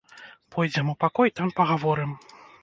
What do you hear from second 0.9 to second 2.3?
у пакой, там пагаворым.